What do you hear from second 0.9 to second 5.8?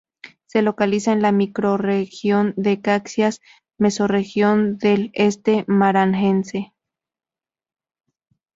en la microrregión de Caxias, mesorregión del Este